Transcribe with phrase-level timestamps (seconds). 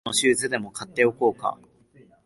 [0.07, 1.59] 予備のシューズでも買っておこうか